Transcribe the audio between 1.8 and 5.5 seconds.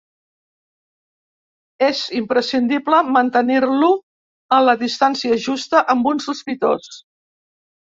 És imprescindible mantenir-lo a la distància